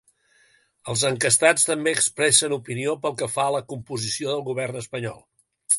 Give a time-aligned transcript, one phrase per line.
[0.93, 5.27] Els enquestats també expressen opinió pel que fa a la composició del govern espanyol.